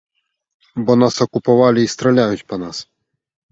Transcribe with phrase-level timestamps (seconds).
[0.87, 2.77] Бо нас акупавалі і страляюць па нас!